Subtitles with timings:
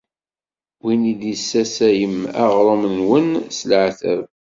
[0.83, 4.23] Win i d-tessasayem aɣrum-nwen s leɛtab.